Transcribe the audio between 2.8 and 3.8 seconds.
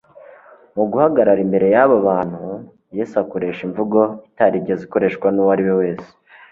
Yesu akoresha